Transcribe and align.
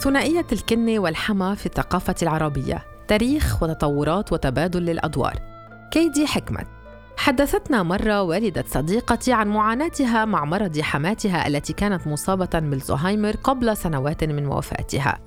ثنائية 0.00 0.46
الكنة 0.52 0.98
والحما 0.98 1.54
في 1.54 1.66
الثقافة 1.66 2.14
العربية 2.22 2.84
تاريخ 3.08 3.62
وتطورات 3.62 4.32
وتبادل 4.32 4.82
للأدوار. 4.82 5.34
كيدي 5.90 6.26
حكمت. 6.26 6.66
حدثتنا 7.16 7.82
مرة 7.82 8.22
والدة 8.22 8.64
صديقتي 8.66 9.32
عن 9.32 9.48
معاناتها 9.48 10.24
مع 10.24 10.44
مرض 10.44 10.80
حماتها 10.80 11.46
التي 11.46 11.72
كانت 11.72 12.06
مصابة 12.06 12.48
بالزهايمر 12.54 13.36
قبل 13.36 13.76
سنوات 13.76 14.24
من 14.24 14.46
وفاتها. 14.46 15.18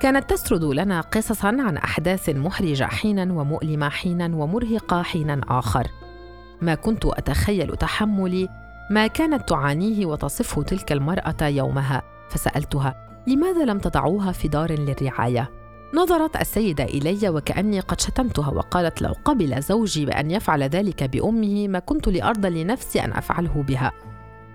كانت 0.00 0.30
تسرد 0.30 0.64
لنا 0.64 1.00
قصصا 1.00 1.48
عن 1.48 1.76
أحداث 1.76 2.28
محرجة 2.28 2.84
حينا 2.84 3.32
ومؤلمة 3.32 3.88
حينا 3.88 4.36
ومرهقة 4.36 5.02
حينا 5.02 5.40
آخر. 5.48 5.86
ما 6.62 6.74
كنت 6.74 7.06
أتخيل 7.06 7.76
تحملي 7.76 8.48
ما 8.90 9.06
كانت 9.06 9.48
تعانيه 9.48 10.06
وتصفه 10.06 10.62
تلك 10.62 10.92
المرأة 10.92 11.42
يومها 11.42 12.02
فسألتها 12.28 13.05
لماذا 13.26 13.64
لم 13.64 13.78
تضعوها 13.78 14.32
في 14.32 14.48
دار 14.48 14.72
للرعاية؟ 14.72 15.50
نظرت 15.94 16.36
السيدة 16.36 16.84
إلي 16.84 17.28
وكأني 17.28 17.80
قد 17.80 18.00
شتمتها 18.00 18.50
وقالت 18.50 19.02
لو 19.02 19.14
قبل 19.24 19.62
زوجي 19.62 20.06
بأن 20.06 20.30
يفعل 20.30 20.62
ذلك 20.62 21.04
بأمه 21.04 21.68
ما 21.68 21.78
كنت 21.78 22.08
لأرضى 22.08 22.48
لنفسي 22.48 23.00
أن 23.00 23.12
أفعله 23.12 23.64
بها. 23.68 23.92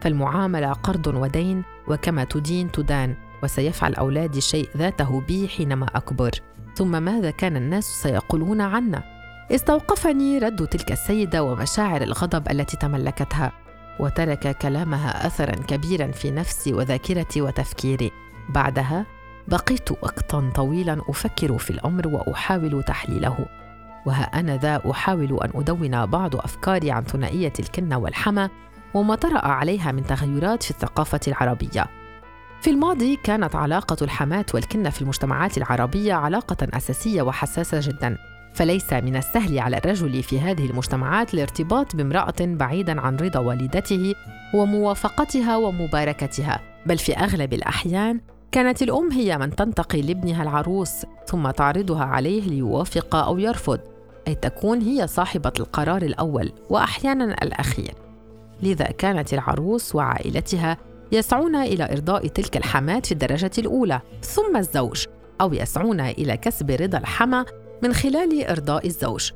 فالمعاملة 0.01 0.73
قرض 0.73 1.07
ودين 1.07 1.63
وكما 1.87 2.23
تدين 2.23 2.71
تدان 2.71 3.15
وسيفعل 3.43 3.93
أولادي 3.93 4.41
شيء 4.41 4.69
ذاته 4.77 5.21
بي 5.21 5.47
حينما 5.47 5.85
أكبر. 5.95 6.31
ثم 6.75 7.03
ماذا 7.03 7.31
كان 7.31 7.57
الناس 7.57 7.83
سيقولون 7.83 8.61
عنا؟ 8.61 9.03
استوقفني 9.51 10.37
رد 10.37 10.67
تلك 10.67 10.91
السيدة 10.91 11.43
ومشاعر 11.43 12.01
الغضب 12.01 12.51
التي 12.51 12.77
تملكتها 12.77 13.51
وترك 13.99 14.57
كلامها 14.57 15.27
اثرا 15.27 15.55
كبيرا 15.55 16.11
في 16.11 16.31
نفسي 16.31 16.73
وذاكرتي 16.73 17.41
وتفكيري. 17.41 18.11
بعدها 18.51 19.05
بقيت 19.47 19.91
وقتا 19.91 20.51
طويلا 20.55 21.01
أفكر 21.09 21.57
في 21.57 21.69
الأمر 21.69 22.07
وأحاول 22.07 22.83
تحليله 22.83 23.45
وها 24.05 24.23
أنا 24.23 24.57
ذا 24.57 24.81
أحاول 24.91 25.39
أن 25.43 25.51
أدون 25.55 26.05
بعض 26.05 26.35
أفكاري 26.35 26.91
عن 26.91 27.03
ثنائية 27.03 27.53
الكنه 27.59 27.97
والحمى 27.97 28.49
وما 28.93 29.15
طرأ 29.15 29.47
عليها 29.47 29.91
من 29.91 30.03
تغيرات 30.03 30.63
في 30.63 30.71
الثقافة 30.71 31.19
العربية. 31.27 31.87
في 32.61 32.69
الماضي 32.69 33.15
كانت 33.15 33.55
علاقة 33.55 33.97
الحماة 34.01 34.45
والكنه 34.53 34.89
في 34.89 35.01
المجتمعات 35.01 35.57
العربية 35.57 36.13
علاقة 36.13 36.67
أساسية 36.73 37.21
وحساسة 37.21 37.79
جدا 37.79 38.17
فليس 38.53 38.93
من 38.93 39.15
السهل 39.15 39.59
على 39.59 39.77
الرجل 39.77 40.23
في 40.23 40.39
هذه 40.39 40.65
المجتمعات 40.69 41.33
الارتباط 41.33 41.95
بامرأة 41.95 42.33
بعيدا 42.39 43.01
عن 43.01 43.15
رضا 43.15 43.39
والدته 43.39 44.15
وموافقتها 44.53 45.57
ومباركتها 45.57 46.59
بل 46.85 46.97
في 46.97 47.13
أغلب 47.13 47.53
الأحيان 47.53 48.21
كانت 48.51 48.81
الأم 48.81 49.11
هي 49.11 49.37
من 49.37 49.55
تنتقي 49.55 50.01
لابنها 50.01 50.43
العروس 50.43 51.05
ثم 51.27 51.51
تعرضها 51.51 52.03
عليه 52.03 52.41
ليوافق 52.41 53.15
أو 53.15 53.37
يرفض 53.37 53.79
أي 54.27 54.35
تكون 54.35 54.81
هي 54.81 55.07
صاحبة 55.07 55.51
القرار 55.59 56.01
الأول 56.01 56.51
واحيانا 56.69 57.43
الأخير. 57.43 57.93
لذا 58.63 58.85
كانت 58.85 59.33
العروس 59.33 59.95
وعائلتها 59.95 60.77
يسعون 61.11 61.55
إلى 61.55 61.91
إرضاء 61.91 62.27
تلك 62.27 62.57
الحماة 62.57 62.99
في 62.99 63.11
الدرجة 63.11 63.51
الأولى 63.57 64.01
ثم 64.21 64.57
الزوج 64.57 65.05
أو 65.41 65.53
يسعون 65.53 65.99
إلى 65.99 66.37
كسب 66.37 66.71
رضا 66.71 66.97
الحمى 66.97 67.45
من 67.83 67.93
خلال 67.93 68.45
إرضاء 68.45 68.85
الزوج. 68.85 69.31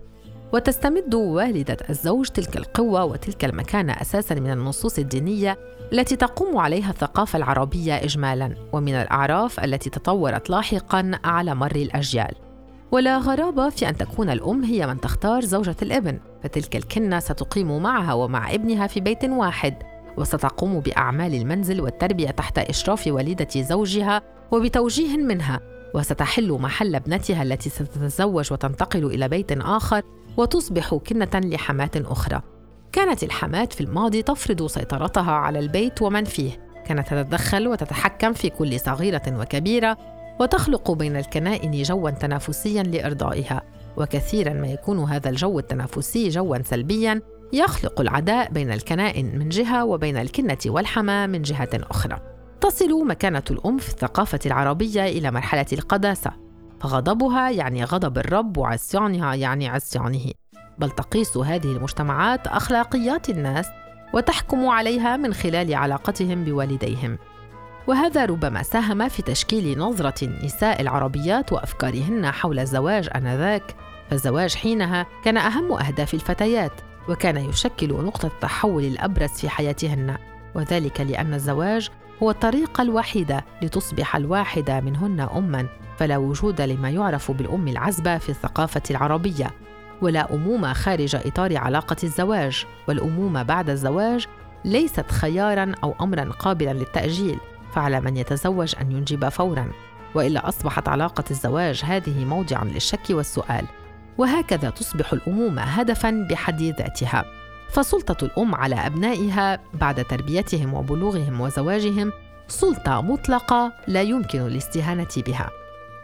وتستمد 0.56 1.16
والدة 1.16 1.78
الزوج 1.90 2.28
تلك 2.28 2.58
القوة 2.58 3.06
وتلك 3.06 3.46
المكانة 3.46 3.94
أساساً 3.94 4.36
من 4.36 4.52
النصوص 4.52 5.00
الدينية 5.00 5.58
التي 5.94 6.16
تقوم 6.16 6.58
عليها 6.58 6.90
الثقافة 6.90 7.38
العربية 7.38 7.94
إجمالاً 7.94 8.56
ومن 8.74 8.94
الأعراف 8.94 9.60
التي 9.60 9.90
تطورت 9.90 10.50
لاحقاً 10.50 11.12
على 11.24 11.56
مر 11.56 11.76
الأجيال. 11.76 12.36
ولا 12.92 13.18
غرابة 13.18 13.70
في 13.70 13.90
أن 13.90 13.98
تكون 13.98 14.30
الأم 14.30 14.64
هي 14.64 14.88
من 14.88 15.02
تختار 15.02 15.46
زوجة 15.46 15.76
الابن 15.82 16.20
فتلك 16.44 16.76
الكنة 16.76 17.20
ستقيم 17.20 17.84
معها 17.84 18.14
ومع 18.14 18.54
ابنها 18.54 18.88
في 18.88 19.00
بيت 19.00 19.24
واحد. 19.24 19.74
وستقوم 20.18 20.80
بأعمال 20.80 21.34
المنزل 21.34 21.82
والتربية 21.82 22.30
تحت 22.30 22.60
إشراف 22.60 23.08
والدة 23.08 23.62
زوجها 23.62 24.22
وبتوجيه 24.52 25.18
منها. 25.18 25.60
وستحل 25.96 26.52
محل 26.52 26.96
ابنتها 26.96 27.44
التي 27.44 27.70
ستتزوج 27.70 28.54
وتنتقل 28.54 29.06
إلى 29.06 29.28
بيت 29.28 29.52
آخر 29.52 30.02
وتصبح 30.38 30.96
كنة 30.96 31.30
لحماة 31.34 31.92
أخرى. 31.96 32.42
كانت 32.92 33.24
الحماة 33.24 33.66
في 33.66 33.82
الماضي 33.82 34.22
تفرض 34.22 34.68
سيطرتها 34.68 35.32
على 35.32 35.60
البيت 35.60 36.02
ومن 36.02 36.24
فيه. 36.24 36.66
كانت 36.86 37.08
تتدخل 37.08 37.68
وتتحكم 37.68 38.34
في 38.34 38.50
كل 38.50 38.80
صغيرة 38.80 39.40
وكبيرة 39.42 39.98
وتخلق 40.40 40.92
بين 40.92 41.16
الكنائن 41.18 41.72
جوا 41.72 42.10
تنافسيا 42.10 42.84
لإرضائها. 42.84 43.62
وكثيرا 43.98 44.54
ما 44.54 44.68
يكون 44.68 45.00
هذا 45.00 45.30
الجو 45.30 45.60
التنافسي 45.60 46.30
جوا 46.30 46.64
سلبيا 46.64 47.22
يخلق 47.54 48.02
العداء 48.02 48.52
بين 48.52 48.72
الكنائن 48.72 49.40
من 49.40 49.50
جهة 49.50 49.86
وبين 49.86 50.18
الكنة 50.18 50.58
والحماة 50.66 51.28
من 51.28 51.42
جهة 51.42 51.70
أخرى. 51.74 52.20
تصل 52.62 53.08
مكانة 53.08 53.44
الأم 53.52 53.78
في 53.78 53.90
الثقافة 53.90 54.40
العربية 54.46 55.06
إلى 55.06 55.32
مرحلة 55.32 55.66
القداسة. 55.74 56.45
فغضبها 56.82 57.50
يعني 57.50 57.84
غضب 57.84 58.18
الرب 58.18 58.58
وعصيانها 58.58 59.36
يعني 59.36 59.68
عصيانه. 59.68 60.32
بل 60.78 60.92
تقيس 60.92 61.38
هذه 61.38 61.72
المجتمعات 61.72 62.48
أخلاقيات 62.48 63.30
الناس 63.30 63.68
وتحكم 64.14 64.68
عليها 64.68 65.18
من 65.18 65.34
خلال 65.34 65.74
علاقتهم 65.74 66.44
بوالديهم. 66.44 67.18
وهذا 67.88 68.26
ربما 68.26 68.64
ساهم 68.64 69.10
في 69.10 69.22
تشكيل 69.22 69.80
نظرة 69.80 70.26
النساء 70.26 70.82
العربيات 70.82 71.54
وأفكارهن 71.54 72.32
حول 72.32 72.60
الزواج 72.60 73.10
آنذاك. 73.16 73.76
فالزواج 74.10 74.56
حينها 74.56 75.06
كان 75.24 75.38
أهم 75.38 75.72
أهداف 75.72 76.14
الفتيات 76.14 76.72
وكان 77.10 77.38
يشكل 77.38 77.88
نقطة 77.88 78.28
التحول 78.28 78.84
الأبرز 78.84 79.30
في 79.30 79.50
حياتهن. 79.50 80.18
وذلك 80.56 81.02
لأن 81.02 81.34
الزواج 81.34 81.90
هو 82.24 82.30
الطريقة 82.32 82.82
الوحيدة 82.82 83.46
لتصبح 83.62 84.16
الواحدة 84.16 84.82
منهن 84.82 85.20
أمًا، 85.20 85.68
فلا 85.98 86.18
وجود 86.18 86.62
لما 86.62 86.90
يعرف 86.90 87.32
بالأم 87.32 87.68
العزبة 87.68 88.18
في 88.18 88.30
الثقافة 88.30 88.82
العربية، 88.92 89.52
ولا 90.02 90.34
أمومة 90.34 90.74
خارج 90.74 91.16
إطار 91.16 91.58
علاقة 91.58 91.96
الزواج، 92.04 92.66
والأمومة 92.88 93.44
بعد 93.44 93.70
الزواج 93.70 94.28
ليست 94.66 95.12
خيارًا 95.12 95.72
أو 95.84 95.96
أمرًا 96.02 96.24
قابلًا 96.24 96.74
للتأجيل، 96.74 97.40
فعلى 97.74 98.02
من 98.02 98.18
يتزوج 98.18 98.76
أن 98.82 98.92
ينجب 98.92 99.30
فورًا، 99.30 99.72
وإلا 100.16 100.48
أصبحت 100.48 100.88
علاقة 100.88 101.24
الزواج 101.32 101.82
هذه 101.86 102.26
موضعًا 102.26 102.64
للشك 102.64 103.10
والسؤال، 103.10 103.66
وهكذا 104.18 104.70
تصبح 104.70 105.14
الأمومة 105.14 105.62
هدفًا 105.62 106.28
بحد 106.30 106.62
ذاتها. 106.62 107.26
فسلطة 107.70 108.26
الأم 108.26 108.56
على 108.56 108.76
أبنائها 108.76 109.60
بعد 109.74 110.06
تربيتهم 110.06 110.74
وبلوغهم 110.74 111.42
وزواجهم 111.42 112.12
سلطة 112.48 113.02
مطلقة 113.02 113.74
لا 113.88 114.02
يمكن 114.02 114.42
الاستهانة 114.42 115.08
بها. 115.18 115.50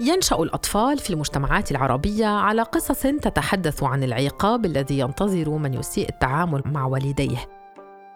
ينشأ 0.02 0.36
الأطفال 0.36 0.98
في 0.98 1.10
المجتمعات 1.10 1.72
العربية 1.72 2.26
على 2.26 2.62
قصص 2.62 3.02
تتحدث 3.02 3.84
عن 3.84 4.04
العقاب 4.04 4.66
الذي 4.66 5.00
ينتظر 5.00 5.50
من 5.50 5.74
يسيء 5.74 6.10
التعامل 6.10 6.64
مع 6.66 6.86
والديه، 6.86 7.38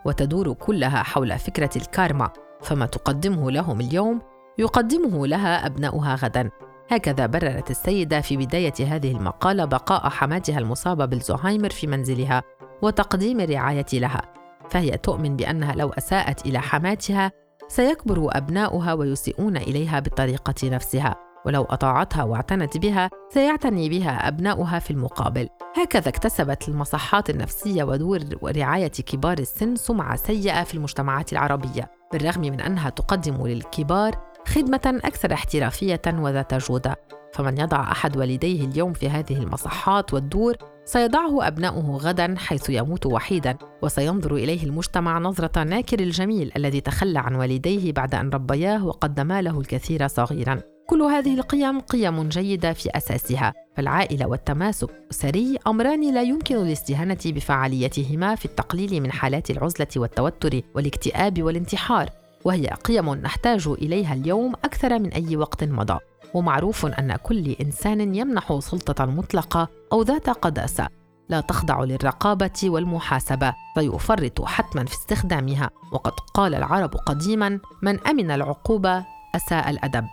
وتدور 0.06 0.54
كلها 0.54 1.04
حول 1.04 1.40
فكرة 1.40 1.70
الكارما، 1.76 2.30
فما 2.62 2.86
تقدمه 2.86 3.52
لهم 3.52 3.80
اليوم 3.80 4.22
يقدمه 4.58 5.28
لها 5.28 5.66
أبناؤها 5.66 6.16
غداً. 6.16 6.50
هكذا 6.90 7.26
بررت 7.26 7.72
السيدة 7.72 8.22
في 8.22 8.38
بداية 8.38 8.74
هذه 8.80 9.12
المقالة 9.12 9.66
بقاء 9.66 10.10
حماتها 10.10 10.60
المصابة 10.60 11.06
بالزهايمر 11.06 11.70
في 11.70 11.88
منزلها 11.88 12.44
وتقديم 12.82 13.40
الرعاية 13.40 13.86
لها 13.94 14.22
فهي 14.70 14.98
تؤمن 14.98 15.36
بأنها 15.36 15.76
لو 15.76 15.90
أساءت 15.90 16.46
إلى 16.46 16.60
حماتها 16.60 17.32
سيكبر 17.68 18.30
أبناؤها 18.32 18.94
ويسيئون 18.94 19.58
إليها 19.58 20.00
بالطريقة 20.00 20.70
نفسها 20.70 21.25
ولو 21.46 21.64
أطاعتها 21.64 22.24
واعتنت 22.24 22.78
بها 22.78 23.10
سيعتني 23.30 23.90
بها 23.90 24.28
أبناؤها 24.28 24.80
في 24.80 24.92
المقابل. 24.92 25.50
هكذا 25.76 26.10
اكتسبت 26.10 26.70
المصحات 26.70 27.30
النفسية 27.30 27.84
ودور 27.84 28.20
رعايه 28.44 28.88
كبار 28.88 29.40
السن 29.40 29.76
سمعة 29.76 30.16
سيئة 30.16 30.64
في 30.64 30.74
المجتمعات 30.74 31.34
العربية 31.34 31.92
بالرغم 32.14 32.42
من 32.42 32.62
أنها 32.62 32.90
تقدم 32.90 33.48
للكبار 33.48 34.16
خدمة 34.48 35.00
أكثر 35.04 35.34
احترافية 35.34 36.02
وذات 36.08 36.54
جودة. 36.54 36.96
فمن 37.34 37.58
يضع 37.58 37.92
أحد 37.92 38.18
والديه 38.18 38.66
اليوم 38.66 38.94
في 38.94 39.10
هذه 39.10 39.38
المصحات 39.38 40.14
والدور 40.14 40.56
سيضعه 40.86 41.48
أبناؤه 41.48 41.98
غدا 41.98 42.36
حيث 42.38 42.70
يموت 42.70 43.06
وحيدا 43.06 43.58
وسينظر 43.82 44.36
إليه 44.36 44.64
المجتمع 44.64 45.20
نظرة 45.20 45.64
ناكر 45.64 46.00
الجميل 46.00 46.52
الذي 46.58 46.82
تخلى 46.82 47.20
عن 47.20 47.36
والديه 47.36 47.94
بعد 47.94 48.16
أن 48.16 48.30
ربياه 48.30 48.86
وقدما 48.86 49.42
له 49.42 49.60
الكثير 49.60 50.08
صغيرا. 50.08 50.75
كل 50.88 51.02
هذه 51.02 51.34
القيم 51.34 51.80
قيم 51.80 52.30
جيدة 52.30 52.74
في 52.74 52.90
أساسها 52.98 53.54
فالعائلة 53.76 54.28
والتماسك 54.28 54.90
الأسري 54.90 55.58
أمران 55.68 56.14
لا 56.14 56.22
يمكن 56.22 56.56
الاستهانة 56.56 57.18
بفعاليتهما 57.26 58.36
في 58.36 58.46
التقليل 58.46 59.02
من 59.02 59.12
حالات 59.12 59.52
العزلة 59.52 59.88
والتوتر 59.96 60.62
والاكتئاب 60.76 61.44
والانتحار 61.44 62.10
وهي 62.46 62.68
قيم 62.68 63.14
نحتاج 63.14 63.68
إليها 63.68 64.14
اليوم 64.14 64.54
أكثر 64.54 65.00
من 65.00 65.14
أي 65.14 65.38
وقت 65.38 65.64
مضى. 65.64 66.00
ومعروف 66.34 66.86
أن 66.86 67.16
كل 67.16 67.56
إنسان 67.62 68.16
يمنح 68.16 68.60
سلطة 68.60 69.06
مطلقة 69.06 69.68
أو 69.94 70.02
ذات 70.02 70.30
قداسة. 70.30 70.88
لا 71.30 71.42
تخضع 71.42 71.84
للرقابة 71.84 72.62
والمحاسبة 72.64 73.54
فيفرط 73.76 74.46
حتما 74.46 74.86
في 74.86 74.94
استخدامها. 74.94 75.70
وقد 75.92 76.14
قال 76.34 76.56
العرب 76.56 76.96
قديما 76.96 77.60
من 77.82 78.00
أمن 78.08 78.32
العقوبة 78.32 79.06
أساء 79.36 79.70
الأدب. 79.70 80.06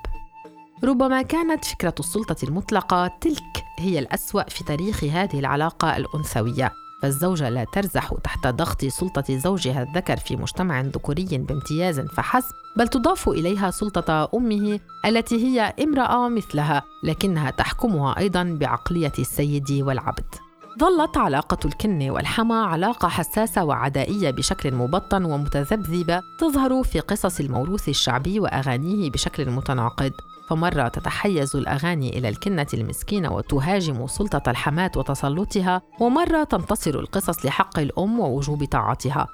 ربما 0.85 1.23
كانت 1.23 1.65
فكرة 1.65 1.95
السلطة 2.01 2.37
المطلقة 2.43 3.07
تلك 3.21 3.65
هي 3.79 3.99
الأسوأ 3.99 4.43
في 4.43 4.65
تاريخ 4.65 5.05
هذه 5.05 5.39
العلاقة 5.39 5.97
الأنثوية 5.97 6.73
فالزوجة 7.03 7.49
لا 7.49 7.65
ترزح 7.65 8.15
تحت 8.25 8.47
ضغط 8.47 8.85
سلطة 8.85 9.39
زوجها 9.39 9.83
الذكر 9.83 10.17
في 10.17 10.37
مجتمع 10.37 10.81
ذكوري 10.81 11.25
بامتياز 11.33 12.01
فحسب، 12.01 12.55
بل 12.77 12.89
تضاف 12.89 13.29
إليها 13.29 13.71
سلطة 13.71 14.29
أمه 14.35 14.81
التي 15.07 15.37
هي 15.47 15.61
امرأة 15.61 16.29
مثلها، 16.29 16.83
لكنها 17.05 17.51
تحكمها 17.51 18.19
أيضا 18.19 18.57
بعقلية 18.61 19.13
السيد 19.19 19.71
والعبد. 19.73 20.35
ظلت 20.79 21.17
علاقة 21.17 21.59
الكن 21.65 22.11
والحمى 22.11 22.55
علاقة 22.55 23.09
حساسة 23.09 23.65
وعدائية 23.65 24.31
بشكل 24.31 24.75
مبطن 24.75 25.25
ومتذبذبة 25.25 26.21
تظهر 26.39 26.83
في 26.83 27.01
قصص 27.01 27.41
الموروث 27.41 27.89
الشعبي 27.89 28.41
وأغانيه 28.41 29.11
بشكل 29.11 29.51
متناقض. 29.51 30.11
فمرة 30.49 30.89
تتحيز 30.89 31.57
الأغاني 31.57 32.19
إلى 32.19 32.29
الكنة 32.29 32.67
المسكينة 32.75 33.33
وتهاجم 33.33 34.07
سلطة 34.07 34.51
الحماة 34.51 34.91
وتسلطها 34.97 35.83
ومرة 36.01 36.45
تنتصر 36.45 36.91
القصص 37.01 37.47
لحق 37.47 37.79
الأم 37.79 38.21
ووجوب 38.21 38.65
طاعتها. 38.65 39.27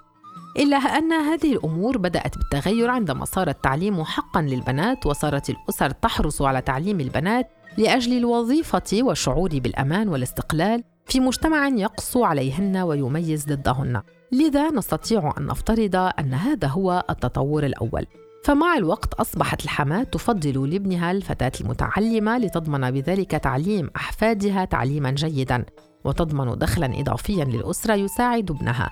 إلا 0.56 0.76
أن 0.76 1.12
هذه 1.12 1.52
الأمور 1.52 1.98
بدأت 1.98 2.38
بالتغير 2.38 2.90
عندما 2.90 3.24
صار 3.24 3.48
التعليم 3.48 4.04
حقا 4.04 4.42
للبنات 4.42 5.06
وصارت 5.06 5.50
الأسر 5.50 5.90
تحرص 5.90 6.42
على 6.42 6.60
تعليم 6.60 7.00
البنات 7.00 7.50
لأجل 7.78 8.16
الوظيفة 8.16 8.82
والشعور 8.92 9.48
بالأمان 9.58 10.08
والاستقلال 10.08 10.84
في 11.08 11.20
مجتمع 11.20 11.68
يقسو 11.68 12.24
عليهن 12.24 12.76
ويميز 12.76 13.46
ضدهن. 13.46 14.02
لذا 14.32 14.70
نستطيع 14.70 15.34
أن 15.38 15.46
نفترض 15.46 15.96
أن 15.96 16.34
هذا 16.34 16.68
هو 16.68 17.04
التطور 17.10 17.66
الأول. 17.66 18.06
فمع 18.44 18.76
الوقت 18.76 19.14
أصبحت 19.14 19.64
الحماة 19.64 20.02
تفضل 20.02 20.70
لابنها 20.70 21.10
الفتاة 21.10 21.52
المتعلمة 21.60 22.38
لتضمن 22.38 22.90
بذلك 22.90 23.30
تعليم 23.30 23.90
أحفادها 23.96 24.64
تعليما 24.64 25.10
جيدا 25.10 25.64
وتضمن 26.04 26.58
دخلا 26.58 27.00
إضافيا 27.00 27.44
للأسرة 27.44 27.94
يساعد 27.94 28.50
ابنها. 28.50 28.90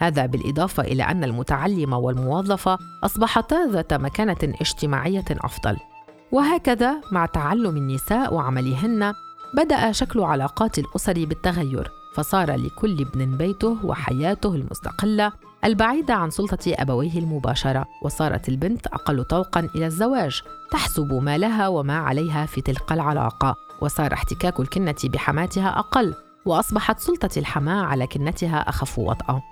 هذا 0.00 0.26
بالإضافة 0.26 0.82
إلى 0.82 1.02
أن 1.02 1.24
المتعلمة 1.24 1.98
والموظفة 1.98 2.78
أصبحتا 3.04 3.66
ذات 3.66 3.94
مكانة 3.94 4.54
اجتماعية 4.60 5.24
أفضل. 5.30 5.76
وهكذا 6.32 7.00
مع 7.12 7.26
تعلم 7.26 7.76
النساء 7.76 8.34
وعملهن 8.34 9.12
بدأ 9.54 9.92
شكل 9.92 10.20
علاقات 10.20 10.78
الأسر 10.78 11.24
بالتغير 11.24 11.92
فصار 12.14 12.54
لكل 12.54 13.00
ابن 13.00 13.36
بيته 13.36 13.76
وحياته 13.84 14.54
المستقلة 14.54 15.32
البعيدة 15.64 16.14
عن 16.14 16.30
سلطة 16.30 16.74
أبويه 16.74 17.18
المباشرة 17.18 17.86
وصارت 18.02 18.48
البنت 18.48 18.86
أقل 18.86 19.24
طوقا 19.24 19.68
إلى 19.74 19.86
الزواج 19.86 20.42
تحسب 20.70 21.12
ما 21.12 21.38
لها 21.38 21.68
وما 21.68 21.98
عليها 21.98 22.46
في 22.46 22.60
تلك 22.60 22.92
العلاقة 22.92 23.54
وصار 23.80 24.12
احتكاك 24.12 24.60
الكنة 24.60 24.96
بحماتها 25.04 25.78
أقل 25.78 26.14
وأصبحت 26.46 27.00
سلطة 27.00 27.30
الحماة 27.36 27.84
على 27.84 28.06
كنتها 28.06 28.68
أخف 28.68 28.98
وطأة. 28.98 29.42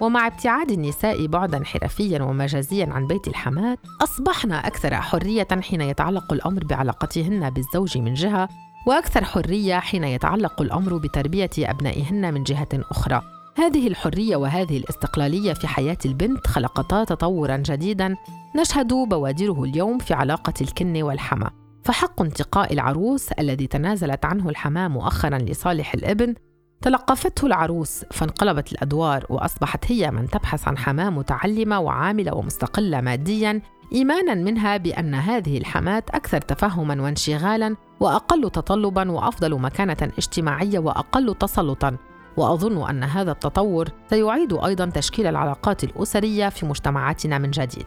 ومع 0.00 0.26
ابتعاد 0.26 0.70
النساء 0.70 1.26
بعدا 1.26 1.64
حرفيا 1.64 2.22
ومجازيا 2.22 2.86
عن 2.90 3.06
بيت 3.06 3.28
الحماة 3.28 3.78
أصبحن 4.02 4.52
أكثر 4.52 4.94
حرية 4.94 5.48
حين 5.62 5.80
يتعلق 5.80 6.32
الأمر 6.32 6.64
بعلاقتهن 6.64 7.50
بالزوج 7.50 7.98
من 7.98 8.14
جهة 8.14 8.48
وأكثر 8.86 9.24
حرية 9.24 9.78
حين 9.78 10.04
يتعلق 10.04 10.62
الأمر 10.62 10.96
بتربية 10.96 11.50
أبنائهن 11.58 12.34
من 12.34 12.42
جهة 12.42 12.68
أخرى. 12.74 13.22
هذه 13.56 13.86
الحرية 13.86 14.36
وهذه 14.36 14.76
الاستقلالية 14.76 15.52
في 15.52 15.66
حياة 15.66 15.98
البنت 16.04 16.46
خلقتا 16.46 17.04
تطورا 17.04 17.56
جديدا 17.56 18.16
نشهد 18.56 18.92
بوادره 18.94 19.64
اليوم 19.64 19.98
في 19.98 20.14
علاقة 20.14 20.54
الكن 20.60 21.02
والحمى. 21.02 21.50
فحق 21.84 22.22
انتقاء 22.22 22.72
العروس 22.72 23.32
الذي 23.32 23.66
تنازلت 23.66 24.24
عنه 24.24 24.48
الحماة 24.48 24.88
مؤخرا 24.88 25.38
لصالح 25.38 25.94
الابن 25.94 26.34
تلقفته 26.82 27.46
العروس 27.46 28.04
فانقلبت 28.10 28.72
الأدوار 28.72 29.26
وأصبحت 29.30 29.92
هي 29.92 30.10
من 30.10 30.28
تبحث 30.28 30.68
عن 30.68 30.78
حماة 30.78 31.10
متعلمة 31.10 31.80
وعاملة 31.80 32.34
ومستقلة 32.34 33.00
ماديا 33.00 33.60
إيمانا 33.92 34.34
منها 34.34 34.76
بأن 34.76 35.14
هذه 35.14 35.58
الحماة 35.58 36.02
أكثر 36.10 36.40
تفهما 36.40 37.02
وانشغالا 37.02 37.76
وأقل 38.00 38.50
تطلبا 38.50 39.10
وأفضل 39.10 39.60
مكانة 39.60 40.10
اجتماعية 40.18 40.78
وأقل 40.78 41.34
تسلطا. 41.34 41.96
وأظن 42.36 42.88
أن 42.88 43.04
هذا 43.04 43.32
التطور 43.32 43.88
سيعيد 44.10 44.52
أيضا 44.52 44.86
تشكيل 44.86 45.26
العلاقات 45.26 45.84
الأسرية 45.84 46.48
في 46.48 46.66
مجتمعاتنا 46.66 47.38
من 47.38 47.50
جديد. 47.50 47.86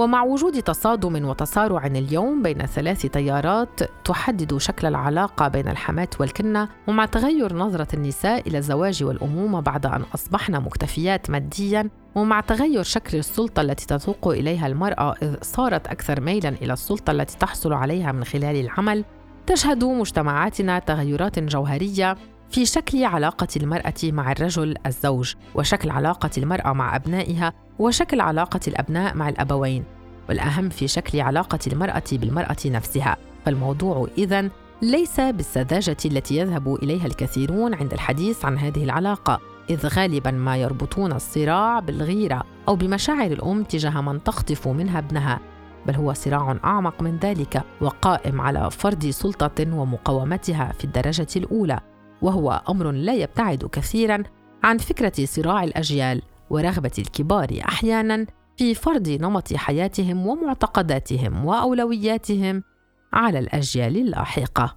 ومع 0.00 0.22
وجود 0.22 0.62
تصادم 0.62 1.24
وتصارع 1.24 1.86
اليوم 1.86 2.42
بين 2.42 2.66
ثلاث 2.66 3.06
تيارات 3.06 3.80
تحدد 4.04 4.56
شكل 4.56 4.86
العلاقة 4.86 5.48
بين 5.48 5.68
الحماة 5.68 6.08
والكنة 6.20 6.68
ومع 6.88 7.06
تغير 7.06 7.56
نظرة 7.56 7.88
النساء 7.94 8.48
إلى 8.48 8.58
الزواج 8.58 9.04
والأمومة 9.04 9.60
بعد 9.60 9.86
أن 9.86 10.02
أصبحن 10.14 10.52
مكتفيات 10.52 11.30
ماديا 11.30 11.90
ومع 12.14 12.40
تغير 12.40 12.82
شكل 12.82 13.18
السلطة 13.18 13.60
التي 13.62 13.86
تسوق 13.86 14.28
إليها 14.28 14.66
المرأة 14.66 15.14
إذ 15.22 15.34
صارت 15.42 15.86
أكثر 15.86 16.20
ميلا 16.20 16.48
إلى 16.48 16.72
السلطة 16.72 17.10
التي 17.10 17.38
تحصل 17.38 17.72
عليها 17.72 18.12
من 18.12 18.24
خلال 18.24 18.56
العمل 18.56 19.04
تشهد 19.46 19.84
مجتمعاتنا 19.84 20.78
تغيرات 20.78 21.38
جوهرية 21.38 22.16
في 22.50 22.66
شكل 22.66 23.04
علاقة 23.04 23.48
المرأة 23.56 23.94
مع 24.04 24.32
الرجل 24.32 24.74
الزوج، 24.86 25.34
وشكل 25.54 25.90
علاقة 25.90 26.30
المرأة 26.38 26.72
مع 26.72 26.96
أبنائها، 26.96 27.52
وشكل 27.78 28.20
علاقة 28.20 28.60
الأبناء 28.68 29.16
مع 29.16 29.28
الأبوين، 29.28 29.84
والأهم 30.28 30.68
في 30.68 30.88
شكل 30.88 31.20
علاقة 31.20 31.58
المرأة 31.66 32.02
بالمرأة 32.12 32.56
نفسها، 32.66 33.16
فالموضوع 33.44 34.08
إذن 34.18 34.50
ليس 34.82 35.20
بالسذاجة 35.20 35.96
التي 36.04 36.36
يذهب 36.36 36.74
إليها 36.74 37.06
الكثيرون 37.06 37.74
عند 37.74 37.92
الحديث 37.92 38.44
عن 38.44 38.58
هذه 38.58 38.84
العلاقة، 38.84 39.40
إذ 39.70 39.86
غالبا 39.86 40.30
ما 40.30 40.56
يربطون 40.56 41.12
الصراع 41.12 41.80
بالغيرة 41.80 42.44
أو 42.68 42.76
بمشاعر 42.76 43.32
الأم 43.32 43.64
تجاه 43.64 44.00
من 44.00 44.24
تخطف 44.24 44.68
منها 44.68 44.98
ابنها، 44.98 45.40
بل 45.86 45.94
هو 45.94 46.12
صراع 46.12 46.56
أعمق 46.64 47.02
من 47.02 47.16
ذلك 47.16 47.62
وقائم 47.80 48.40
على 48.40 48.70
فرض 48.70 49.06
سلطة 49.06 49.76
ومقاومتها 49.76 50.72
في 50.78 50.84
الدرجة 50.84 51.28
الأولى. 51.36 51.80
وهو 52.22 52.62
أمر 52.68 52.90
لا 52.90 53.14
يبتعد 53.14 53.64
كثيرا 53.64 54.22
عن 54.62 54.78
فكرة 54.78 55.24
صراع 55.24 55.64
الأجيال 55.64 56.22
ورغبة 56.50 56.90
الكبار 56.98 57.60
أحيانا 57.68 58.26
في 58.56 58.74
فرض 58.74 59.08
نمط 59.08 59.54
حياتهم 59.54 60.26
ومعتقداتهم 60.26 61.44
وأولوياتهم 61.44 62.62
على 63.12 63.38
الأجيال 63.38 63.96
اللاحقة. 63.96 64.76